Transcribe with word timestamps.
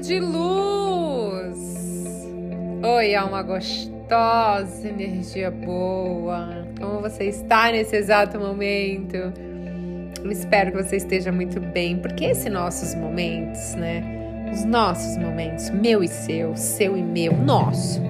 de 0.00 0.20
luz! 0.20 1.58
Oi, 2.82 3.14
alma 3.14 3.42
gostosa, 3.42 4.88
energia 4.88 5.50
boa. 5.50 6.64
Como 6.78 7.00
você 7.00 7.24
está 7.24 7.72
nesse 7.72 7.96
exato 7.96 8.38
momento? 8.38 9.16
Eu 10.22 10.30
espero 10.30 10.70
que 10.72 10.82
você 10.82 10.96
esteja 10.96 11.32
muito 11.32 11.60
bem, 11.60 11.98
porque 11.98 12.26
esses 12.26 12.50
nossos 12.52 12.94
momentos, 12.94 13.74
né? 13.74 14.48
Os 14.52 14.64
nossos 14.64 15.16
momentos, 15.16 15.70
meu 15.70 16.02
e 16.02 16.08
seu, 16.08 16.56
seu 16.56 16.96
e 16.96 17.02
meu, 17.02 17.32
nosso, 17.36 18.00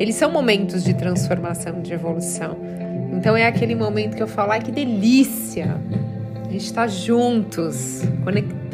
eles 0.00 0.16
são 0.16 0.30
momentos 0.30 0.82
de 0.82 0.94
transformação, 0.94 1.80
de 1.80 1.92
evolução. 1.92 2.56
Então 3.12 3.36
é 3.36 3.46
aquele 3.46 3.76
momento 3.76 4.16
que 4.16 4.22
eu 4.22 4.28
falo, 4.28 4.50
ai 4.52 4.60
que 4.60 4.72
delícia! 4.72 5.80
gente 6.54 6.66
está 6.66 6.86
juntos, 6.86 8.02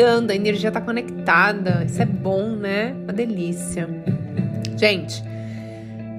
conectando, 0.00 0.32
a 0.32 0.34
energia 0.34 0.68
está 0.68 0.80
conectada. 0.80 1.84
Isso 1.84 2.00
é 2.00 2.06
bom, 2.06 2.50
né? 2.56 2.94
Uma 3.04 3.12
delícia. 3.12 3.88
Gente, 4.76 5.22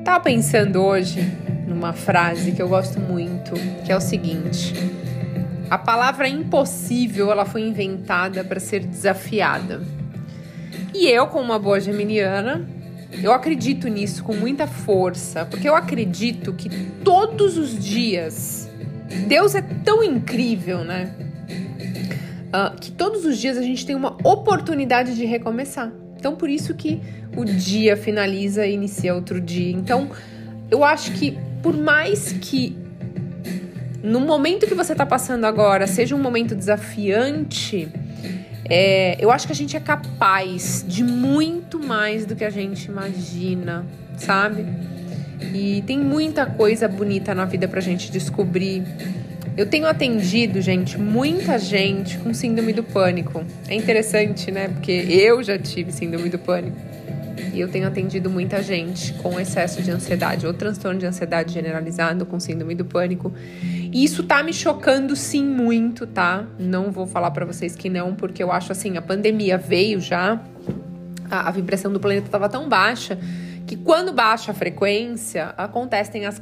tava 0.05 0.23
pensando 0.23 0.81
hoje 0.81 1.19
numa 1.67 1.91
frase 1.93 2.51
que 2.51 2.61
eu 2.61 2.69
gosto 2.69 2.99
muito, 2.99 3.53
que 3.83 3.91
é 3.91 3.97
o 3.97 4.01
seguinte: 4.01 4.73
a 5.69 5.77
palavra 5.77 6.27
impossível 6.27 7.31
ela 7.31 7.45
foi 7.45 7.61
inventada 7.61 8.43
para 8.43 8.59
ser 8.59 8.81
desafiada. 8.81 9.81
E 10.93 11.07
eu, 11.07 11.27
como 11.27 11.45
uma 11.45 11.59
boa 11.59 11.79
geminiana, 11.79 12.67
eu 13.23 13.31
acredito 13.33 13.87
nisso 13.87 14.23
com 14.23 14.33
muita 14.33 14.67
força, 14.67 15.45
porque 15.45 15.67
eu 15.67 15.75
acredito 15.75 16.53
que 16.53 16.69
todos 17.03 17.57
os 17.57 17.77
dias 17.83 18.69
Deus 19.27 19.55
é 19.55 19.61
tão 19.61 20.03
incrível, 20.03 20.83
né? 20.83 21.30
Uh, 22.53 22.75
que 22.79 22.91
todos 22.91 23.25
os 23.25 23.37
dias 23.37 23.57
a 23.57 23.61
gente 23.61 23.85
tem 23.85 23.95
uma 23.95 24.17
oportunidade 24.23 25.15
de 25.15 25.25
recomeçar. 25.25 25.91
Então, 26.17 26.35
por 26.35 26.49
isso 26.49 26.73
que 26.75 27.01
o 27.35 27.43
dia 27.43 27.97
finaliza 27.97 28.65
e 28.65 28.73
inicia 28.73 29.15
outro 29.15 29.41
dia. 29.41 29.71
Então, 29.71 30.09
eu 30.69 30.83
acho 30.83 31.11
que 31.13 31.37
por 31.63 31.75
mais 31.75 32.31
que 32.33 32.75
no 34.03 34.19
momento 34.19 34.65
que 34.65 34.73
você 34.73 34.93
está 34.93 35.05
passando 35.05 35.45
agora 35.45 35.85
seja 35.87 36.15
um 36.15 36.19
momento 36.19 36.55
desafiante, 36.55 37.87
é, 38.69 39.17
eu 39.19 39.31
acho 39.31 39.45
que 39.45 39.53
a 39.53 39.55
gente 39.55 39.75
é 39.75 39.79
capaz 39.79 40.83
de 40.87 41.03
muito 41.03 41.79
mais 41.79 42.25
do 42.25 42.35
que 42.35 42.43
a 42.43 42.49
gente 42.49 42.85
imagina, 42.85 43.85
sabe? 44.17 44.65
E 45.53 45.83
tem 45.85 45.99
muita 45.99 46.45
coisa 46.45 46.87
bonita 46.87 47.33
na 47.35 47.45
vida 47.45 47.67
pra 47.67 47.81
gente 47.81 48.11
descobrir. 48.11 48.83
Eu 49.57 49.65
tenho 49.65 49.85
atendido, 49.85 50.61
gente, 50.61 50.97
muita 50.97 51.59
gente 51.59 52.17
com 52.19 52.33
síndrome 52.33 52.71
do 52.71 52.83
pânico. 52.83 53.43
É 53.67 53.75
interessante, 53.75 54.49
né? 54.49 54.69
Porque 54.69 54.91
eu 54.91 55.43
já 55.43 55.59
tive 55.59 55.91
síndrome 55.91 56.29
do 56.29 56.39
pânico. 56.39 56.77
E 57.53 57.59
eu 57.59 57.67
tenho 57.67 57.85
atendido 57.85 58.29
muita 58.29 58.63
gente 58.63 59.13
com 59.15 59.37
excesso 59.37 59.81
de 59.81 59.91
ansiedade 59.91 60.47
ou 60.47 60.53
transtorno 60.53 60.97
de 60.97 61.05
ansiedade 61.05 61.53
generalizado 61.53 62.25
com 62.25 62.39
síndrome 62.39 62.75
do 62.75 62.85
pânico. 62.85 63.33
E 63.61 64.05
isso 64.05 64.23
tá 64.23 64.41
me 64.41 64.53
chocando 64.53 65.17
sim 65.17 65.45
muito, 65.45 66.07
tá? 66.07 66.45
Não 66.57 66.89
vou 66.89 67.05
falar 67.05 67.31
para 67.31 67.45
vocês 67.45 67.75
que 67.75 67.89
não, 67.89 68.15
porque 68.15 68.41
eu 68.41 68.53
acho 68.53 68.71
assim, 68.71 68.95
a 68.95 69.01
pandemia 69.01 69.57
veio 69.57 69.99
já, 69.99 70.41
a, 71.29 71.49
a 71.49 71.51
vibração 71.51 71.91
do 71.91 71.99
planeta 71.99 72.27
estava 72.27 72.47
tão 72.47 72.69
baixa 72.69 73.19
que 73.67 73.75
quando 73.75 74.13
baixa 74.13 74.51
a 74.51 74.53
frequência, 74.53 75.53
acontecem 75.57 76.25
as 76.25 76.39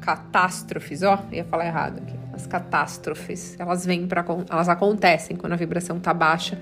catástrofes, 0.00 1.02
ó, 1.02 1.24
ia 1.32 1.44
falar 1.44 1.66
errado 1.66 1.98
aqui 1.98 2.15
as 2.36 2.46
catástrofes, 2.46 3.56
elas 3.58 3.84
vêm 3.84 4.06
para 4.06 4.24
elas 4.50 4.68
acontecem 4.68 5.36
quando 5.36 5.54
a 5.54 5.56
vibração 5.56 5.98
tá 5.98 6.12
baixa. 6.12 6.58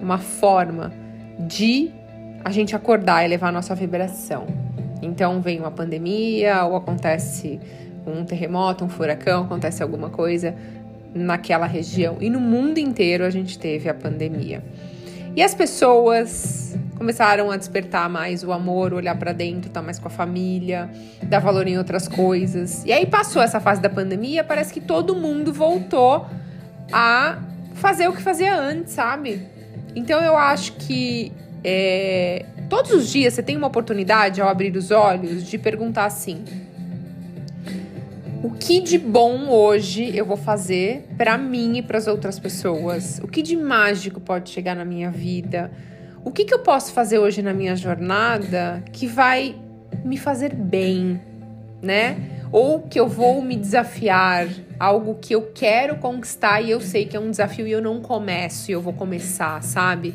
Uma 0.00 0.18
forma 0.18 0.92
de 1.38 1.92
a 2.42 2.50
gente 2.50 2.74
acordar 2.74 3.22
e 3.22 3.26
elevar 3.26 3.50
a 3.50 3.52
nossa 3.52 3.74
vibração. 3.74 4.46
Então 5.00 5.40
vem 5.40 5.60
uma 5.60 5.70
pandemia 5.70 6.64
ou 6.64 6.74
acontece 6.74 7.60
um 8.06 8.24
terremoto, 8.24 8.84
um 8.84 8.88
furacão, 8.88 9.44
acontece 9.44 9.82
alguma 9.82 10.10
coisa 10.10 10.54
naquela 11.14 11.66
região. 11.66 12.16
E 12.20 12.30
no 12.30 12.40
mundo 12.40 12.78
inteiro 12.78 13.24
a 13.24 13.30
gente 13.30 13.58
teve 13.58 13.88
a 13.88 13.94
pandemia. 13.94 14.64
E 15.36 15.42
as 15.42 15.54
pessoas 15.54 16.76
começaram 16.96 17.50
a 17.50 17.56
despertar 17.56 18.08
mais 18.08 18.44
o 18.44 18.52
amor, 18.52 18.92
olhar 18.94 19.16
para 19.16 19.32
dentro, 19.32 19.68
estar 19.68 19.80
tá 19.80 19.84
mais 19.84 19.98
com 19.98 20.08
a 20.08 20.10
família, 20.10 20.90
dar 21.24 21.40
valor 21.40 21.66
em 21.66 21.78
outras 21.78 22.06
coisas. 22.06 22.84
E 22.84 22.92
aí 22.92 23.06
passou 23.06 23.42
essa 23.42 23.60
fase 23.60 23.80
da 23.80 23.90
pandemia, 23.90 24.44
parece 24.44 24.72
que 24.72 24.80
todo 24.80 25.14
mundo 25.14 25.52
voltou 25.52 26.26
a 26.92 27.38
fazer 27.74 28.08
o 28.08 28.12
que 28.12 28.22
fazia 28.22 28.54
antes, 28.56 28.92
sabe? 28.92 29.46
Então 29.94 30.20
eu 30.20 30.36
acho 30.36 30.74
que 30.74 31.32
é, 31.64 32.44
todos 32.68 32.92
os 32.92 33.08
dias 33.08 33.34
você 33.34 33.42
tem 33.42 33.56
uma 33.56 33.66
oportunidade 33.66 34.40
ao 34.40 34.48
abrir 34.48 34.76
os 34.76 34.90
olhos 34.90 35.44
de 35.44 35.58
perguntar 35.58 36.06
assim: 36.06 36.44
o 38.42 38.50
que 38.50 38.80
de 38.80 38.98
bom 38.98 39.48
hoje 39.48 40.16
eu 40.16 40.26
vou 40.26 40.36
fazer 40.36 41.06
para 41.16 41.38
mim 41.38 41.78
e 41.78 41.82
para 41.82 41.98
as 41.98 42.06
outras 42.06 42.38
pessoas? 42.38 43.20
O 43.22 43.28
que 43.28 43.42
de 43.42 43.56
mágico 43.56 44.20
pode 44.20 44.50
chegar 44.50 44.74
na 44.74 44.84
minha 44.84 45.10
vida? 45.10 45.70
O 46.24 46.30
que, 46.30 46.44
que 46.44 46.54
eu 46.54 46.60
posso 46.60 46.92
fazer 46.92 47.18
hoje 47.18 47.42
na 47.42 47.52
minha 47.52 47.74
jornada 47.74 48.82
que 48.92 49.06
vai 49.06 49.56
me 50.04 50.16
fazer 50.16 50.54
bem, 50.54 51.20
né? 51.80 52.16
Ou 52.50 52.80
que 52.80 52.98
eu 53.00 53.08
vou 53.08 53.42
me 53.42 53.56
desafiar, 53.56 54.46
algo 54.78 55.16
que 55.20 55.34
eu 55.34 55.50
quero 55.54 55.96
conquistar 55.96 56.60
e 56.60 56.70
eu 56.70 56.80
sei 56.80 57.06
que 57.06 57.16
é 57.16 57.20
um 57.20 57.30
desafio 57.30 57.66
e 57.66 57.72
eu 57.72 57.80
não 57.80 58.00
começo 58.00 58.70
e 58.70 58.74
eu 58.74 58.80
vou 58.80 58.92
começar, 58.92 59.62
sabe? 59.62 60.14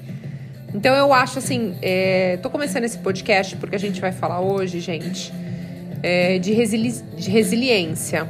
Então 0.74 0.94
eu 0.94 1.14
acho 1.14 1.40
assim, 1.40 1.76
é, 1.82 2.38
tô 2.38 2.50
começando 2.50 2.84
esse 2.84 2.98
podcast 3.00 3.56
porque 3.58 3.76
a 3.76 3.80
gente 3.80 4.00
vai 4.00 4.12
falar 4.12 4.42
hoje, 4.42 4.80
gente, 4.80 5.34
é, 6.04 6.38
de, 6.38 6.54
resili 6.54 6.92
de 6.92 7.30
resiliência. 7.30 8.28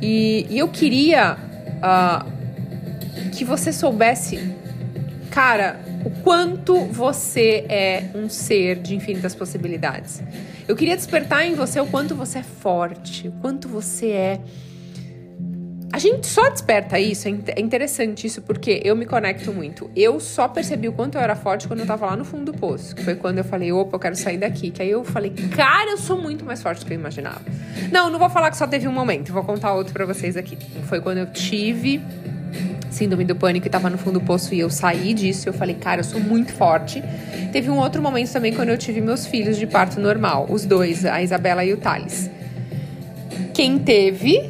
E, 0.00 0.46
e, 0.50 0.58
eu 0.58 0.68
queria 0.68 1.36
uh, 1.82 3.30
que 3.30 3.44
você 3.44 3.72
soubesse, 3.72 4.54
cara, 5.30 5.80
o 6.04 6.10
quanto 6.22 6.84
você 6.84 7.64
é 7.68 8.10
um 8.14 8.28
ser 8.28 8.76
de 8.76 8.94
infinitas 8.94 9.34
possibilidades. 9.34 10.22
Eu 10.68 10.76
queria 10.76 10.96
despertar 10.96 11.46
em 11.46 11.54
você 11.54 11.80
o 11.80 11.86
quanto 11.86 12.14
você 12.14 12.40
é 12.40 12.42
forte, 12.42 13.28
o 13.28 13.32
quanto 13.32 13.68
você 13.68 14.10
é. 14.10 14.40
A 15.92 15.98
gente 15.98 16.26
só 16.26 16.50
desperta 16.50 16.98
isso, 16.98 17.28
é, 17.28 17.32
é 17.56 17.60
interessante 17.60 18.26
isso, 18.26 18.42
porque 18.42 18.82
eu 18.84 18.96
me 18.96 19.06
conecto 19.06 19.52
muito. 19.52 19.88
Eu 19.94 20.18
só 20.18 20.48
percebi 20.48 20.88
o 20.88 20.92
quanto 20.92 21.16
eu 21.16 21.20
era 21.20 21.36
forte 21.36 21.68
quando 21.68 21.80
eu 21.80 21.86
tava 21.86 22.04
lá 22.04 22.16
no 22.16 22.24
fundo 22.24 22.50
do 22.50 22.58
poço, 22.58 22.96
que 22.96 23.02
foi 23.02 23.14
quando 23.14 23.38
eu 23.38 23.44
falei, 23.44 23.70
opa, 23.70 23.94
eu 23.94 24.00
quero 24.00 24.16
sair 24.16 24.36
daqui. 24.36 24.70
Que 24.72 24.82
aí 24.82 24.90
eu 24.90 25.04
falei, 25.04 25.32
cara, 25.54 25.92
eu 25.92 25.96
sou 25.96 26.20
muito 26.20 26.44
mais 26.44 26.60
forte 26.60 26.80
do 26.80 26.86
que 26.86 26.92
eu 26.92 26.98
imaginava. 26.98 27.40
Não, 27.92 28.10
não 28.10 28.18
vou 28.18 28.28
falar 28.28 28.50
que 28.50 28.56
só 28.56 28.66
teve 28.66 28.88
um 28.88 28.92
momento, 28.92 29.32
vou 29.32 29.44
contar 29.44 29.72
outro 29.72 29.92
para 29.92 30.04
vocês 30.04 30.36
aqui. 30.36 30.58
Foi 30.88 31.00
quando 31.00 31.18
eu 31.18 31.26
tive 31.26 32.02
síndrome 32.94 33.24
do 33.24 33.34
pânico 33.34 33.66
e 33.66 33.70
tava 33.70 33.90
no 33.90 33.98
fundo 33.98 34.18
do 34.18 34.24
poço 34.24 34.54
e 34.54 34.60
eu 34.60 34.70
saí 34.70 35.12
disso. 35.12 35.48
Eu 35.48 35.52
falei, 35.52 35.74
cara, 35.74 36.00
eu 36.00 36.04
sou 36.04 36.20
muito 36.20 36.52
forte. 36.52 37.02
Teve 37.52 37.70
um 37.70 37.78
outro 37.78 38.00
momento 38.00 38.32
também 38.32 38.52
quando 38.54 38.70
eu 38.70 38.78
tive 38.78 39.00
meus 39.00 39.26
filhos 39.26 39.56
de 39.56 39.66
parto 39.66 40.00
normal, 40.00 40.46
os 40.48 40.64
dois, 40.64 41.04
a 41.04 41.22
Isabela 41.22 41.64
e 41.64 41.72
o 41.72 41.76
Thales. 41.76 42.30
Quem 43.52 43.78
teve 43.78 44.40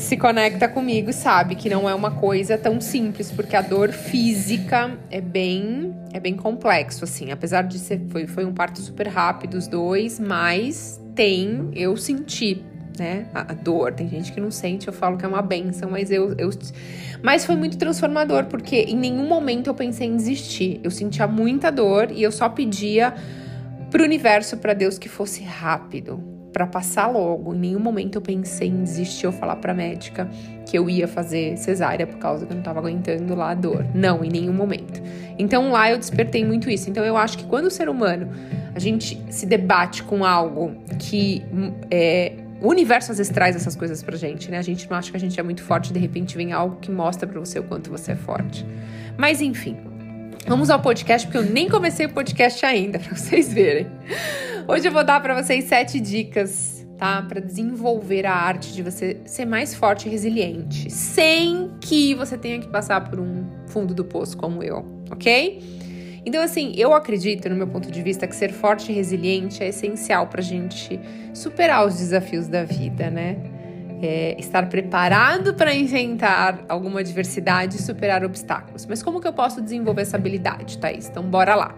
se 0.00 0.16
conecta 0.16 0.66
comigo 0.66 1.12
sabe 1.12 1.54
que 1.54 1.68
não 1.68 1.88
é 1.88 1.94
uma 1.94 2.10
coisa 2.10 2.56
tão 2.56 2.80
simples, 2.80 3.30
porque 3.30 3.54
a 3.54 3.60
dor 3.60 3.90
física 3.90 4.98
é 5.10 5.20
bem 5.20 5.94
é 6.12 6.18
bem 6.18 6.34
complexo 6.34 7.04
assim, 7.04 7.30
apesar 7.30 7.62
de 7.62 7.78
ser 7.78 8.00
foi, 8.08 8.26
foi 8.26 8.44
um 8.44 8.52
parto 8.52 8.80
super 8.80 9.06
rápido 9.06 9.54
os 9.54 9.68
dois, 9.68 10.18
mas 10.18 11.00
tem 11.14 11.70
eu 11.74 11.96
senti 11.96 12.64
né? 12.98 13.26
A, 13.34 13.42
dor. 13.54 13.92
Tem 13.92 14.08
gente 14.08 14.32
que 14.32 14.40
não 14.40 14.50
sente, 14.50 14.86
eu 14.86 14.92
falo 14.92 15.16
que 15.16 15.24
é 15.24 15.28
uma 15.28 15.42
benção, 15.42 15.90
mas 15.90 16.10
eu, 16.10 16.34
eu. 16.36 16.50
Mas 17.22 17.44
foi 17.44 17.56
muito 17.56 17.76
transformador, 17.78 18.44
porque 18.44 18.76
em 18.76 18.96
nenhum 18.96 19.26
momento 19.26 19.68
eu 19.68 19.74
pensei 19.74 20.06
em 20.06 20.16
desistir. 20.16 20.80
Eu 20.82 20.90
sentia 20.90 21.26
muita 21.26 21.70
dor 21.70 22.10
e 22.10 22.22
eu 22.22 22.32
só 22.32 22.48
pedia 22.48 23.14
pro 23.90 24.04
universo, 24.04 24.56
para 24.56 24.72
Deus, 24.72 24.98
que 24.98 25.08
fosse 25.08 25.42
rápido, 25.42 26.22
para 26.52 26.66
passar 26.66 27.06
logo. 27.06 27.54
Em 27.54 27.58
nenhum 27.58 27.80
momento 27.80 28.16
eu 28.16 28.22
pensei 28.22 28.68
em 28.68 28.82
desistir 28.82 29.26
ou 29.26 29.32
falar 29.32 29.56
pra 29.56 29.74
médica 29.74 30.28
que 30.66 30.78
eu 30.78 30.88
ia 30.88 31.08
fazer 31.08 31.56
cesárea 31.56 32.06
por 32.06 32.18
causa 32.18 32.46
que 32.46 32.52
eu 32.52 32.56
não 32.56 32.62
tava 32.62 32.78
aguentando 32.78 33.34
lá 33.34 33.50
a 33.50 33.54
dor. 33.54 33.84
Não, 33.94 34.24
em 34.24 34.28
nenhum 34.28 34.52
momento. 34.52 35.02
Então 35.38 35.70
lá 35.70 35.90
eu 35.90 35.98
despertei 35.98 36.44
muito 36.44 36.70
isso. 36.70 36.88
Então 36.88 37.04
eu 37.04 37.16
acho 37.16 37.38
que 37.38 37.44
quando 37.44 37.66
o 37.66 37.70
ser 37.70 37.88
humano 37.88 38.28
a 38.74 38.78
gente 38.78 39.20
se 39.30 39.46
debate 39.46 40.02
com 40.02 40.24
algo 40.24 40.74
que 40.98 41.42
é, 41.90 42.34
o 42.60 42.68
universo 42.68 43.10
às 43.10 43.18
vezes 43.18 43.32
traz 43.32 43.56
essas 43.56 43.74
coisas 43.74 44.02
pra 44.02 44.16
gente, 44.16 44.50
né? 44.50 44.58
A 44.58 44.62
gente 44.62 44.88
não 44.88 44.96
acha 44.96 45.10
que 45.10 45.16
a 45.16 45.20
gente 45.20 45.38
é 45.38 45.42
muito 45.42 45.62
forte, 45.62 45.92
de 45.92 45.98
repente 45.98 46.36
vem 46.36 46.52
algo 46.52 46.76
que 46.76 46.90
mostra 46.90 47.26
para 47.26 47.40
você 47.40 47.58
o 47.58 47.62
quanto 47.62 47.90
você 47.90 48.12
é 48.12 48.16
forte. 48.16 48.66
Mas 49.16 49.40
enfim, 49.40 49.76
vamos 50.46 50.68
ao 50.68 50.80
podcast, 50.80 51.26
porque 51.26 51.38
eu 51.38 51.50
nem 51.50 51.68
comecei 51.68 52.06
o 52.06 52.10
podcast 52.10 52.64
ainda, 52.64 52.98
para 53.00 53.16
vocês 53.16 53.52
verem. 53.52 53.86
Hoje 54.68 54.86
eu 54.86 54.92
vou 54.92 55.02
dar 55.02 55.20
para 55.20 55.42
vocês 55.42 55.64
sete 55.64 55.98
dicas, 55.98 56.86
tá? 56.98 57.22
Para 57.22 57.40
desenvolver 57.40 58.26
a 58.26 58.34
arte 58.34 58.74
de 58.74 58.82
você 58.82 59.18
ser 59.24 59.46
mais 59.46 59.74
forte 59.74 60.06
e 60.06 60.10
resiliente, 60.10 60.90
sem 60.90 61.70
que 61.80 62.14
você 62.14 62.36
tenha 62.36 62.58
que 62.60 62.68
passar 62.68 63.08
por 63.08 63.18
um 63.18 63.46
fundo 63.68 63.94
do 63.94 64.04
poço 64.04 64.36
como 64.36 64.62
eu, 64.62 64.86
ok? 65.10 65.79
Então, 66.24 66.42
assim, 66.42 66.72
eu 66.76 66.92
acredito, 66.92 67.48
no 67.48 67.56
meu 67.56 67.66
ponto 67.66 67.90
de 67.90 68.02
vista, 68.02 68.26
que 68.26 68.36
ser 68.36 68.52
forte 68.52 68.92
e 68.92 68.94
resiliente 68.94 69.62
é 69.62 69.68
essencial 69.68 70.26
para 70.26 70.40
a 70.40 70.44
gente 70.44 71.00
superar 71.32 71.86
os 71.86 71.96
desafios 71.96 72.46
da 72.46 72.64
vida, 72.64 73.10
né? 73.10 73.36
É, 74.02 74.34
estar 74.38 74.66
preparado 74.68 75.54
para 75.54 75.74
enfrentar 75.74 76.64
alguma 76.68 77.00
adversidade 77.00 77.76
e 77.76 77.82
superar 77.82 78.24
obstáculos. 78.24 78.86
Mas 78.86 79.02
como 79.02 79.20
que 79.20 79.28
eu 79.28 79.32
posso 79.32 79.60
desenvolver 79.60 80.02
essa 80.02 80.16
habilidade, 80.16 80.78
Thaís? 80.78 81.08
Então, 81.08 81.22
bora 81.22 81.54
lá. 81.54 81.74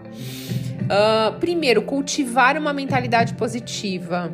Uh, 0.83 1.37
primeiro, 1.39 1.81
cultivar 1.81 2.57
uma 2.57 2.71
mentalidade 2.73 3.33
positiva. 3.33 4.31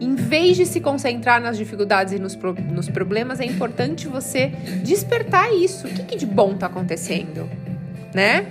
Em 0.00 0.16
vez 0.16 0.56
de 0.56 0.66
se 0.66 0.80
concentrar 0.80 1.40
nas 1.40 1.56
dificuldades 1.56 2.12
e 2.12 2.18
nos, 2.18 2.34
pro 2.34 2.52
nos 2.52 2.88
problemas, 2.88 3.40
é 3.40 3.44
importante 3.44 4.08
você 4.08 4.48
despertar 4.82 5.52
isso. 5.54 5.86
O 5.86 5.90
que, 5.90 6.02
que 6.02 6.16
de 6.16 6.26
bom 6.26 6.52
está 6.52 6.66
acontecendo? 6.66 7.48
Né? 8.12 8.46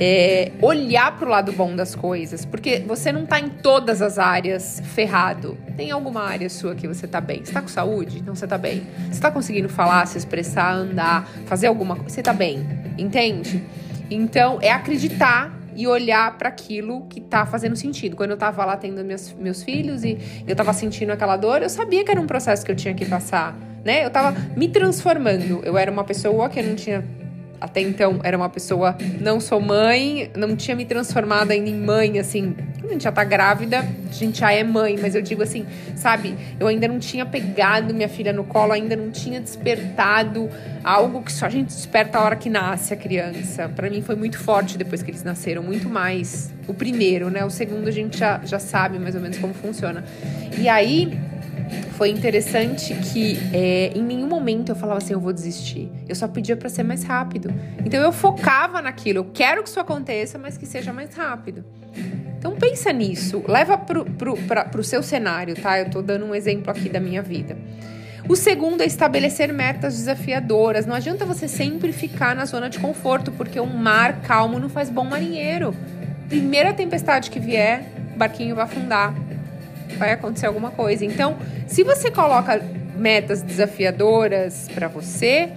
É, 0.00 0.52
olhar 0.62 1.16
para 1.18 1.26
o 1.26 1.30
lado 1.30 1.52
bom 1.52 1.74
das 1.74 1.94
coisas, 1.94 2.44
porque 2.44 2.80
você 2.86 3.10
não 3.10 3.24
está 3.24 3.40
em 3.40 3.48
todas 3.48 4.00
as 4.00 4.18
áreas 4.18 4.80
ferrado. 4.94 5.56
Tem 5.76 5.90
alguma 5.90 6.22
área 6.22 6.48
sua 6.48 6.74
que 6.74 6.86
você 6.86 7.06
está 7.06 7.20
bem? 7.20 7.38
Você 7.38 7.50
está 7.50 7.60
com 7.60 7.68
saúde? 7.68 8.18
Então 8.18 8.34
você 8.34 8.44
está 8.44 8.56
bem. 8.56 8.86
Você 9.06 9.12
está 9.12 9.30
conseguindo 9.30 9.68
falar, 9.68 10.06
se 10.06 10.16
expressar, 10.16 10.72
andar, 10.72 11.28
fazer 11.46 11.66
alguma 11.66 11.96
coisa? 11.96 12.10
Você 12.10 12.20
está 12.20 12.32
bem, 12.32 12.64
entende? 12.96 13.64
Então 14.10 14.58
é 14.62 14.70
acreditar 14.70 15.58
e 15.74 15.86
olhar 15.86 16.36
para 16.36 16.48
aquilo 16.48 17.06
que 17.08 17.20
tá 17.20 17.46
fazendo 17.46 17.76
sentido. 17.76 18.16
Quando 18.16 18.30
eu 18.32 18.36
tava 18.36 18.64
lá 18.64 18.76
tendo 18.76 19.04
meus, 19.04 19.32
meus 19.34 19.62
filhos 19.62 20.02
e 20.04 20.18
eu 20.46 20.56
tava 20.56 20.72
sentindo 20.72 21.12
aquela 21.12 21.36
dor, 21.36 21.62
eu 21.62 21.68
sabia 21.68 22.04
que 22.04 22.10
era 22.10 22.20
um 22.20 22.26
processo 22.26 22.64
que 22.64 22.72
eu 22.72 22.76
tinha 22.76 22.94
que 22.94 23.06
passar, 23.06 23.56
né? 23.84 24.04
Eu 24.04 24.10
tava 24.10 24.36
me 24.56 24.68
transformando. 24.68 25.60
Eu 25.64 25.78
era 25.78 25.90
uma 25.90 26.02
pessoa 26.02 26.48
que 26.48 26.58
eu 26.58 26.64
não 26.64 26.74
tinha 26.74 27.04
até 27.60 27.80
então 27.80 28.20
era 28.22 28.36
uma 28.36 28.48
pessoa, 28.48 28.96
não 29.20 29.40
sou 29.40 29.60
mãe, 29.60 30.30
não 30.36 30.54
tinha 30.54 30.76
me 30.76 30.84
transformado 30.84 31.50
ainda 31.50 31.68
em 31.68 31.74
mãe, 31.74 32.18
assim. 32.18 32.54
A 32.82 32.92
gente 32.92 33.04
já 33.04 33.12
tá 33.12 33.22
grávida, 33.22 33.80
a 33.80 34.12
gente 34.12 34.38
já 34.38 34.50
é 34.50 34.64
mãe, 34.64 34.96
mas 35.00 35.14
eu 35.14 35.20
digo 35.20 35.42
assim, 35.42 35.66
sabe? 35.94 36.34
Eu 36.58 36.66
ainda 36.66 36.88
não 36.88 36.98
tinha 36.98 37.26
pegado 37.26 37.92
minha 37.92 38.08
filha 38.08 38.32
no 38.32 38.44
colo, 38.44 38.72
ainda 38.72 38.96
não 38.96 39.10
tinha 39.10 39.40
despertado 39.40 40.48
algo 40.82 41.22
que 41.22 41.32
só 41.32 41.46
a 41.46 41.50
gente 41.50 41.66
desperta 41.66 42.18
a 42.18 42.24
hora 42.24 42.36
que 42.36 42.48
nasce 42.48 42.94
a 42.94 42.96
criança. 42.96 43.68
Para 43.68 43.90
mim 43.90 44.00
foi 44.00 44.14
muito 44.14 44.38
forte 44.38 44.78
depois 44.78 45.02
que 45.02 45.10
eles 45.10 45.22
nasceram, 45.22 45.62
muito 45.62 45.88
mais. 45.88 46.50
O 46.66 46.72
primeiro, 46.72 47.28
né? 47.28 47.44
O 47.44 47.50
segundo 47.50 47.88
a 47.88 47.92
gente 47.92 48.18
já, 48.18 48.40
já 48.44 48.58
sabe 48.58 48.98
mais 48.98 49.14
ou 49.14 49.20
menos 49.20 49.38
como 49.38 49.52
funciona. 49.52 50.02
E 50.58 50.68
aí 50.68 51.18
foi 51.92 52.10
interessante 52.10 52.94
que 52.94 53.38
é, 53.52 53.92
em 53.94 54.02
nenhum 54.02 54.28
momento 54.28 54.70
eu 54.70 54.76
falava 54.76 54.98
assim, 54.98 55.12
eu 55.12 55.20
vou 55.20 55.32
desistir. 55.32 55.90
Eu 56.08 56.14
só 56.14 56.28
pedia 56.28 56.56
para 56.56 56.68
ser 56.68 56.82
mais 56.82 57.04
rápido. 57.04 57.52
Então 57.84 58.00
eu 58.00 58.12
focava 58.12 58.80
naquilo. 58.80 59.18
Eu 59.18 59.24
quero 59.32 59.62
que 59.62 59.68
isso 59.68 59.80
aconteça, 59.80 60.38
mas 60.38 60.56
que 60.56 60.66
seja 60.66 60.92
mais 60.92 61.14
rápido. 61.14 61.64
Então 62.38 62.54
pensa 62.54 62.92
nisso, 62.92 63.42
leva 63.48 63.76
pro, 63.76 64.04
pro, 64.04 64.36
pra, 64.36 64.64
pro 64.64 64.84
seu 64.84 65.02
cenário, 65.02 65.56
tá? 65.56 65.80
Eu 65.80 65.90
tô 65.90 66.00
dando 66.00 66.24
um 66.24 66.34
exemplo 66.34 66.70
aqui 66.70 66.88
da 66.88 67.00
minha 67.00 67.20
vida. 67.20 67.56
O 68.28 68.36
segundo 68.36 68.82
é 68.82 68.86
estabelecer 68.86 69.52
metas 69.52 69.96
desafiadoras. 69.96 70.86
Não 70.86 70.94
adianta 70.94 71.24
você 71.24 71.48
sempre 71.48 71.92
ficar 71.92 72.36
na 72.36 72.44
zona 72.44 72.68
de 72.68 72.78
conforto, 72.78 73.32
porque 73.32 73.58
um 73.58 73.74
mar 73.74 74.20
calmo 74.20 74.58
não 74.58 74.68
faz 74.68 74.90
bom 74.90 75.04
marinheiro. 75.04 75.74
Primeira 76.28 76.74
tempestade 76.74 77.30
que 77.30 77.40
vier, 77.40 77.90
o 78.14 78.18
barquinho 78.18 78.54
vai 78.54 78.66
afundar 78.66 79.14
vai 79.96 80.12
acontecer 80.12 80.46
alguma 80.46 80.70
coisa. 80.70 81.04
Então, 81.04 81.36
se 81.66 81.82
você 81.82 82.10
coloca 82.10 82.62
metas 82.96 83.42
desafiadoras 83.42 84.68
para 84.74 84.88
você 84.88 85.52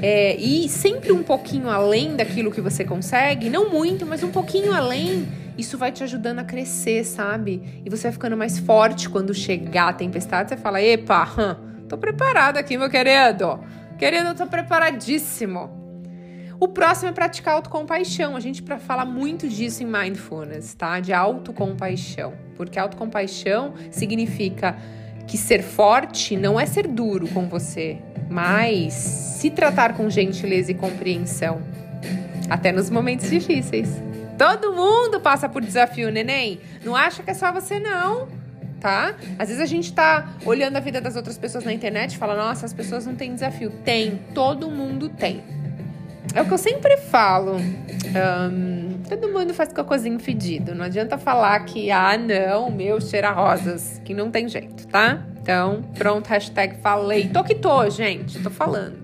é, 0.00 0.36
e 0.36 0.68
sempre 0.68 1.12
um 1.12 1.22
pouquinho 1.22 1.68
além 1.68 2.16
daquilo 2.16 2.50
que 2.50 2.60
você 2.60 2.84
consegue, 2.84 3.50
não 3.50 3.70
muito, 3.70 4.06
mas 4.06 4.22
um 4.22 4.30
pouquinho 4.30 4.72
além, 4.72 5.26
isso 5.58 5.76
vai 5.76 5.92
te 5.92 6.02
ajudando 6.02 6.38
a 6.38 6.44
crescer, 6.44 7.04
sabe? 7.04 7.82
E 7.84 7.90
você 7.90 8.04
vai 8.04 8.12
ficando 8.12 8.36
mais 8.36 8.58
forte 8.58 9.08
quando 9.08 9.34
chegar 9.34 9.88
a 9.88 9.92
tempestade. 9.92 10.50
Você 10.50 10.56
fala: 10.56 10.80
epa, 10.80 11.58
tô 11.88 11.98
preparado 11.98 12.56
aqui, 12.56 12.76
meu 12.76 12.88
querido. 12.88 13.60
Querido, 13.98 14.28
eu 14.28 14.34
tô 14.34 14.46
preparadíssimo. 14.46 15.83
O 16.60 16.68
próximo 16.68 17.08
é 17.08 17.12
praticar 17.12 17.54
autocompaixão. 17.54 18.36
A 18.36 18.40
gente 18.40 18.62
fala 18.80 19.04
muito 19.04 19.48
disso 19.48 19.82
em 19.82 19.86
mindfulness, 19.86 20.74
tá? 20.74 21.00
De 21.00 21.12
autocompaixão. 21.12 22.34
Porque 22.56 22.78
autocompaixão 22.78 23.74
significa 23.90 24.76
que 25.26 25.36
ser 25.36 25.62
forte 25.62 26.36
não 26.36 26.58
é 26.60 26.66
ser 26.66 26.86
duro 26.86 27.26
com 27.28 27.48
você, 27.48 27.98
mas 28.30 28.92
se 28.92 29.50
tratar 29.50 29.94
com 29.94 30.08
gentileza 30.10 30.70
e 30.70 30.74
compreensão, 30.74 31.62
até 32.48 32.70
nos 32.70 32.90
momentos 32.90 33.30
difíceis. 33.30 33.88
Todo 34.36 34.72
mundo 34.72 35.20
passa 35.20 35.48
por 35.48 35.62
desafio, 35.62 36.10
neném. 36.10 36.60
Não 36.84 36.94
acha 36.94 37.22
que 37.22 37.30
é 37.30 37.34
só 37.34 37.52
você, 37.52 37.78
não. 37.78 38.28
Tá? 38.80 39.14
Às 39.38 39.48
vezes 39.48 39.62
a 39.62 39.66
gente 39.66 39.94
tá 39.94 40.34
olhando 40.44 40.76
a 40.76 40.80
vida 40.80 41.00
das 41.00 41.16
outras 41.16 41.38
pessoas 41.38 41.64
na 41.64 41.72
internet 41.72 42.12
e 42.12 42.18
fala, 42.18 42.36
nossa, 42.36 42.66
as 42.66 42.72
pessoas 42.74 43.06
não 43.06 43.14
têm 43.14 43.32
desafio. 43.32 43.70
Tem, 43.82 44.20
todo 44.34 44.70
mundo 44.70 45.08
tem. 45.08 45.42
É 46.32 46.40
o 46.42 46.44
que 46.44 46.52
eu 46.52 46.58
sempre 46.58 46.96
falo. 46.96 47.56
Um, 47.56 49.02
todo 49.08 49.28
mundo 49.28 49.52
faz 49.52 49.72
cocôzinho 49.72 50.18
fedido. 50.18 50.74
Não 50.74 50.84
adianta 50.84 51.18
falar 51.18 51.60
que, 51.64 51.90
ah, 51.90 52.16
não, 52.16 52.70
meu 52.70 53.00
cheira 53.00 53.30
rosas, 53.30 54.00
que 54.04 54.14
não 54.14 54.30
tem 54.30 54.48
jeito, 54.48 54.86
tá? 54.88 55.24
Então, 55.40 55.82
pronto, 55.98 56.26
hashtag 56.28 56.76
falei. 56.80 57.28
Tô 57.28 57.44
que 57.44 57.54
tô, 57.54 57.88
gente, 57.90 58.42
tô 58.42 58.48
falando. 58.50 59.03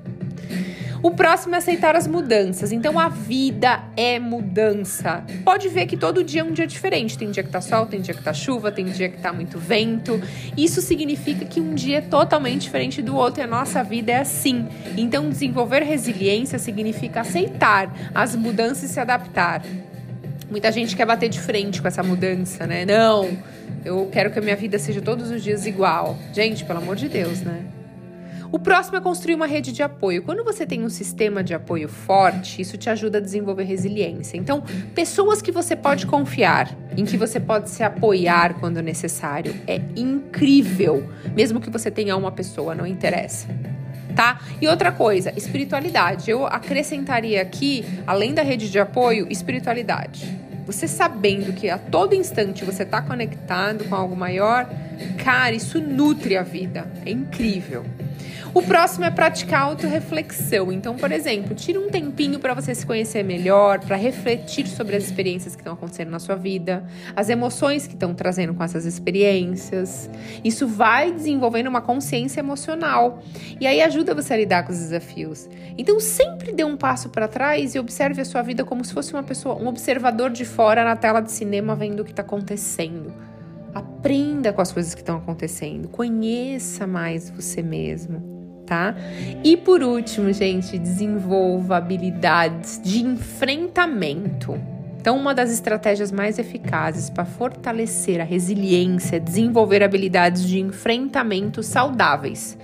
O 1.02 1.11
próximo 1.11 1.55
é 1.55 1.58
aceitar 1.58 1.97
as 1.97 2.06
mudanças. 2.06 2.73
Então 2.73 2.99
a 2.99 3.08
vida 3.08 3.82
é 3.97 4.19
mudança. 4.19 5.25
Pode 5.44 5.69
ver 5.69 5.87
que 5.87 5.97
todo 5.97 6.23
dia 6.23 6.43
é 6.43 6.44
um 6.44 6.52
dia 6.52 6.67
diferente. 6.67 7.17
Tem 7.17 7.31
dia 7.31 7.43
que 7.43 7.49
tá 7.49 7.61
sol, 7.61 7.87
tem 7.87 8.00
dia 8.02 8.12
que 8.12 8.23
tá 8.23 8.35
chuva, 8.35 8.70
tem 8.70 8.85
dia 8.85 9.08
que 9.08 9.19
tá 9.19 9.32
muito 9.32 9.58
vento. 9.58 10.20
Isso 10.56 10.82
significa 10.82 11.47
que 11.47 11.61
um 11.61 11.75
dia 11.75 11.99
é 11.99 12.00
totalmente 12.02 12.62
diferente 12.62 13.00
do 13.00 13.17
outro 13.17 13.41
e 13.41 13.44
a 13.44 13.47
nossa 13.47 13.82
vida 13.82 14.12
é 14.12 14.19
assim. 14.19 14.69
Então 14.97 15.31
desenvolver 15.31 15.82
resiliência 15.82 16.58
significa 16.58 17.23
aceitar 17.23 17.91
as 18.14 18.37
mudanças 18.37 18.91
e 18.91 18.93
se 18.93 19.00
adaptar. 19.00 19.62
Muita 20.50 20.70
gente 20.70 20.96
quer 20.96 21.06
bater 21.06 21.31
de 21.31 21.41
frente 21.41 21.81
com 21.81 21.88
essa 21.88 22.03
mudança, 22.03 22.67
né? 22.67 22.85
Não, 22.85 23.38
eu 23.85 24.08
quero 24.12 24.31
que 24.31 24.38
a 24.38 24.43
minha 24.43 24.56
vida 24.56 24.79
seja 24.79 25.00
todos 25.00 25.31
os 25.31 25.43
dias 25.43 25.64
igual. 25.64 26.19
Gente, 26.32 26.64
pelo 26.64 26.81
amor 26.81 26.96
de 26.96 27.08
Deus, 27.08 27.41
né? 27.41 27.80
O 28.52 28.58
próximo 28.58 28.97
é 28.97 29.00
construir 29.00 29.37
uma 29.37 29.47
rede 29.47 29.70
de 29.70 29.81
apoio. 29.81 30.25
Quando 30.25 30.43
você 30.43 30.67
tem 30.67 30.82
um 30.82 30.88
sistema 30.88 31.43
de 31.43 31.55
apoio 31.55 31.88
forte, 31.88 32.61
isso 32.61 32.76
te 32.76 32.91
ajuda 32.91 33.19
a 33.19 33.20
desenvolver 33.20 33.62
resiliência. 33.62 34.37
Então, 34.37 34.64
pessoas 34.93 35.41
que 35.41 35.53
você 35.53 35.77
pode 35.77 36.05
confiar, 36.05 36.77
em 36.96 37.05
que 37.05 37.17
você 37.17 37.39
pode 37.39 37.70
se 37.70 37.84
apoiar 37.84 38.55
quando 38.55 38.82
necessário, 38.82 39.55
é 39.69 39.81
incrível. 39.94 41.08
Mesmo 41.32 41.60
que 41.60 41.70
você 41.70 41.93
tenha 41.93 42.17
uma 42.17 42.32
pessoa, 42.32 42.75
não 42.75 42.84
interessa. 42.84 43.46
Tá? 44.17 44.41
E 44.60 44.67
outra 44.67 44.91
coisa, 44.91 45.32
espiritualidade. 45.36 46.29
Eu 46.29 46.44
acrescentaria 46.44 47.41
aqui, 47.41 47.84
além 48.05 48.34
da 48.34 48.43
rede 48.43 48.69
de 48.69 48.81
apoio, 48.81 49.29
espiritualidade. 49.31 50.27
Você 50.67 50.89
sabendo 50.89 51.53
que 51.53 51.70
a 51.70 51.79
todo 51.79 52.17
instante 52.17 52.65
você 52.65 52.82
está 52.82 53.01
conectado 53.01 53.84
com 53.84 53.94
algo 53.94 54.17
maior, 54.17 54.69
cara, 55.22 55.55
isso 55.55 55.81
nutre 55.81 56.36
a 56.36 56.43
vida. 56.43 56.91
É 57.06 57.10
incrível. 57.13 57.84
O 58.53 58.61
próximo 58.63 59.05
é 59.05 59.11
praticar 59.13 59.63
autorreflexão. 59.63 60.73
Então, 60.73 60.97
por 60.97 61.13
exemplo, 61.13 61.55
tire 61.55 61.79
um 61.79 61.89
tempinho 61.89 62.41
para 62.41 62.53
você 62.53 62.75
se 62.75 62.85
conhecer 62.85 63.23
melhor, 63.23 63.79
para 63.79 63.95
refletir 63.95 64.67
sobre 64.67 64.97
as 64.97 65.05
experiências 65.05 65.55
que 65.55 65.61
estão 65.61 65.75
acontecendo 65.75 66.11
na 66.11 66.19
sua 66.19 66.35
vida, 66.35 66.85
as 67.15 67.29
emoções 67.29 67.87
que 67.87 67.95
estão 67.95 68.13
trazendo 68.13 68.53
com 68.53 68.65
essas 68.65 68.85
experiências. 68.85 70.11
Isso 70.43 70.67
vai 70.67 71.13
desenvolvendo 71.13 71.69
uma 71.69 71.81
consciência 71.81 72.41
emocional 72.41 73.23
e 73.61 73.69
aí 73.69 73.81
ajuda 73.81 74.17
você 74.17 74.35
a 74.35 74.37
lidar 74.37 74.65
com 74.65 74.73
os 74.73 74.79
desafios. 74.79 75.49
Então, 75.79 76.01
sempre 76.01 76.53
dê 76.53 76.65
um 76.65 76.77
passo 76.77 77.09
para 77.09 77.29
trás 77.29 77.77
e 77.77 77.79
observe 77.79 78.21
a 78.21 78.25
sua 78.25 78.43
vida 78.43 78.65
como 78.65 78.85
se 78.85 78.93
fosse 78.93 79.13
uma 79.13 79.23
pessoa, 79.23 79.55
um 79.55 79.69
observador 79.69 80.29
de 80.29 80.45
fora 80.45 80.83
na 80.83 80.97
tela 80.97 81.21
de 81.21 81.31
cinema 81.31 81.77
vendo 81.77 82.01
o 82.01 82.05
que 82.05 82.11
está 82.11 82.23
acontecendo. 82.23 83.15
Aprenda 83.73 84.53
com 84.53 84.61
as 84.61 84.73
coisas 84.73 84.93
que 84.93 85.03
estão 85.03 85.19
acontecendo, 85.19 85.87
conheça 85.87 86.85
mais 86.85 87.31
você 87.31 87.63
mesmo 87.63 88.40
tá? 88.70 88.94
E 89.43 89.56
por 89.56 89.82
último, 89.82 90.32
gente, 90.32 90.79
desenvolva 90.79 91.77
habilidades 91.77 92.81
de 92.81 93.03
enfrentamento. 93.03 94.56
Então, 95.00 95.17
uma 95.17 95.34
das 95.34 95.50
estratégias 95.50 96.12
mais 96.12 96.39
eficazes 96.39 97.10
para 97.10 97.24
fortalecer 97.24 98.20
a 98.20 98.24
resiliência 98.24 99.17
é 99.17 99.19
desenvolver 99.19 99.82
habilidades 99.82 100.46
de 100.46 100.60
enfrentamento 100.60 101.65
saudáveis. 101.65 102.56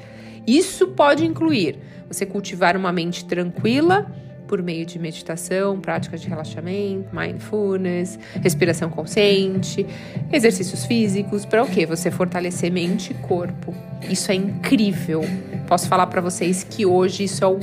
Isso 0.47 0.87
pode 0.89 1.27
incluir 1.27 1.77
você 2.09 2.25
cultivar 2.25 2.77
uma 2.77 2.93
mente 2.93 3.25
tranquila 3.25 4.07
por 4.47 4.63
meio 4.63 4.87
de 4.87 4.99
meditação, 4.99 5.81
práticas 5.81 6.21
de 6.21 6.29
relaxamento, 6.29 7.15
mindfulness, 7.15 8.19
respiração 8.43 8.89
consciente, 8.89 9.87
exercícios 10.33 10.85
físicos, 10.85 11.45
para 11.45 11.63
o 11.63 11.69
quê? 11.69 11.87
Você 11.87 12.11
fortalecer 12.11 12.71
mente 12.71 13.13
e 13.13 13.15
corpo. 13.15 13.75
Isso 14.09 14.31
é 14.31 14.35
incrível. 14.35 15.23
Posso 15.67 15.89
falar 15.89 16.07
para 16.07 16.21
vocês 16.21 16.65
que 16.65 16.87
hoje 16.87 17.25
isso 17.25 17.45
é 17.45 17.47
o 17.47 17.59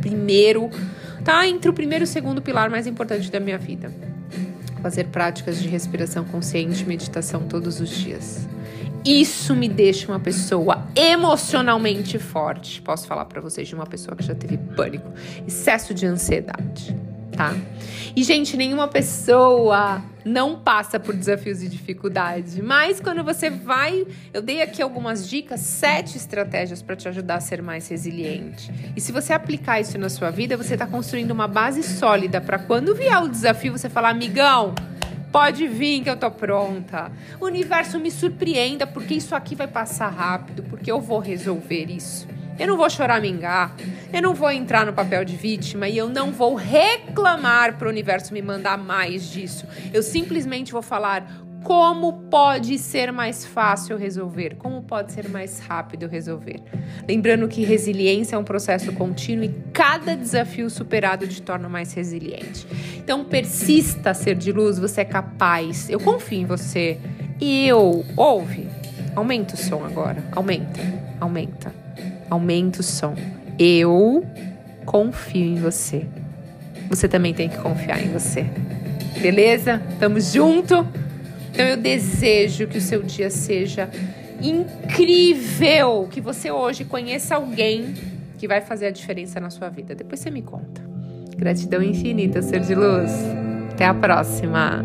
primeiro, 0.00 0.70
tá 1.24 1.46
entre 1.46 1.70
o 1.70 1.72
primeiro 1.72 2.04
e 2.04 2.06
o 2.06 2.08
segundo 2.08 2.40
pilar 2.40 2.70
mais 2.70 2.86
importante 2.86 3.30
da 3.30 3.40
minha 3.40 3.58
vida. 3.58 3.92
Fazer 4.82 5.04
práticas 5.08 5.60
de 5.60 5.68
respiração 5.68 6.24
consciente 6.24 6.84
meditação 6.84 7.42
todos 7.42 7.80
os 7.80 7.90
dias. 7.90 8.48
Isso 9.04 9.54
me 9.54 9.68
deixa 9.68 10.08
uma 10.08 10.20
pessoa 10.20 10.86
emocionalmente 10.94 12.18
forte. 12.18 12.82
Posso 12.82 13.06
falar 13.06 13.24
para 13.24 13.40
vocês 13.40 13.68
de 13.68 13.74
uma 13.74 13.86
pessoa 13.86 14.16
que 14.16 14.22
já 14.22 14.34
teve 14.34 14.58
pânico, 14.58 15.10
excesso 15.46 15.94
de 15.94 16.04
ansiedade, 16.06 16.94
tá? 17.32 17.54
E 18.14 18.22
gente, 18.22 18.56
nenhuma 18.56 18.88
pessoa 18.88 20.02
não 20.24 20.58
passa 20.58 21.00
por 21.00 21.14
desafios 21.14 21.62
e 21.62 21.68
dificuldade, 21.68 22.60
mas 22.60 23.00
quando 23.00 23.24
você 23.24 23.48
vai, 23.48 24.06
eu 24.34 24.42
dei 24.42 24.60
aqui 24.60 24.82
algumas 24.82 25.28
dicas, 25.28 25.60
sete 25.60 26.16
estratégias 26.16 26.82
para 26.82 26.96
te 26.96 27.08
ajudar 27.08 27.36
a 27.36 27.40
ser 27.40 27.62
mais 27.62 27.88
resiliente. 27.88 28.70
E 28.94 29.00
se 29.00 29.10
você 29.12 29.32
aplicar 29.32 29.80
isso 29.80 29.96
na 29.96 30.08
sua 30.08 30.30
vida, 30.30 30.56
você 30.56 30.74
está 30.74 30.86
construindo 30.86 31.30
uma 31.30 31.48
base 31.48 31.82
sólida 31.82 32.40
para 32.40 32.58
quando 32.58 32.94
vier 32.94 33.22
o 33.22 33.28
desafio 33.28 33.72
você 33.72 33.88
falar, 33.88 34.10
amigão, 34.10 34.74
Pode 35.30 35.66
vir 35.66 36.02
que 36.02 36.10
eu 36.10 36.16
tô 36.16 36.30
pronta. 36.30 37.12
O 37.40 37.44
universo 37.44 37.98
me 37.98 38.10
surpreenda 38.10 38.86
porque 38.86 39.14
isso 39.14 39.34
aqui 39.34 39.54
vai 39.54 39.66
passar 39.66 40.08
rápido, 40.08 40.62
porque 40.64 40.90
eu 40.90 41.00
vou 41.00 41.18
resolver 41.18 41.90
isso. 41.90 42.26
Eu 42.58 42.66
não 42.66 42.76
vou 42.76 42.90
choramingar, 42.90 43.76
eu 44.12 44.20
não 44.20 44.34
vou 44.34 44.50
entrar 44.50 44.84
no 44.84 44.92
papel 44.92 45.24
de 45.24 45.36
vítima 45.36 45.88
e 45.88 45.96
eu 45.96 46.08
não 46.08 46.32
vou 46.32 46.56
reclamar 46.56 47.78
para 47.78 47.86
o 47.86 47.90
universo 47.90 48.34
me 48.34 48.42
mandar 48.42 48.76
mais 48.76 49.30
disso. 49.30 49.64
Eu 49.92 50.02
simplesmente 50.02 50.72
vou 50.72 50.82
falar 50.82 51.24
como 51.62 52.12
pode 52.30 52.78
ser 52.78 53.12
mais 53.12 53.44
fácil 53.44 53.96
resolver? 53.96 54.56
Como 54.56 54.82
pode 54.82 55.12
ser 55.12 55.28
mais 55.28 55.58
rápido 55.58 56.06
resolver? 56.06 56.62
Lembrando 57.06 57.48
que 57.48 57.64
resiliência 57.64 58.36
é 58.36 58.38
um 58.38 58.44
processo 58.44 58.92
contínuo 58.92 59.44
e 59.44 59.54
cada 59.72 60.16
desafio 60.16 60.70
superado 60.70 61.26
te 61.26 61.42
torna 61.42 61.68
mais 61.68 61.92
resiliente. 61.92 62.66
Então 63.08 63.24
persista 63.24 64.12
ser 64.12 64.34
de 64.34 64.52
luz, 64.52 64.78
você 64.78 65.00
é 65.00 65.04
capaz. 65.06 65.88
Eu 65.88 65.98
confio 65.98 66.42
em 66.42 66.44
você. 66.44 66.98
E 67.40 67.66
eu, 67.66 68.04
ouve. 68.14 68.68
Aumenta 69.16 69.54
o 69.54 69.56
som 69.56 69.82
agora. 69.82 70.22
Aumenta. 70.32 70.78
Aumenta. 71.18 71.74
Aumenta 72.28 72.80
o 72.80 72.82
som. 72.82 73.14
Eu 73.58 74.26
confio 74.84 75.42
em 75.42 75.54
você. 75.54 76.04
Você 76.90 77.08
também 77.08 77.32
tem 77.32 77.48
que 77.48 77.56
confiar 77.56 77.98
em 77.98 78.10
você. 78.10 78.44
Beleza? 79.22 79.80
Tamo 79.98 80.20
junto? 80.20 80.86
Então 81.50 81.64
eu 81.64 81.78
desejo 81.78 82.66
que 82.66 82.76
o 82.76 82.82
seu 82.82 83.02
dia 83.02 83.30
seja 83.30 83.88
incrível, 84.42 86.06
que 86.10 86.20
você 86.20 86.50
hoje 86.50 86.84
conheça 86.84 87.36
alguém 87.36 87.94
que 88.36 88.46
vai 88.46 88.60
fazer 88.60 88.88
a 88.88 88.90
diferença 88.90 89.40
na 89.40 89.48
sua 89.48 89.70
vida. 89.70 89.94
Depois 89.94 90.20
você 90.20 90.30
me 90.30 90.42
conta. 90.42 90.97
Gratidão 91.38 91.80
infinita, 91.80 92.42
ser 92.42 92.60
de 92.60 92.74
luz. 92.74 93.12
Até 93.70 93.86
a 93.86 93.94
próxima. 93.94 94.84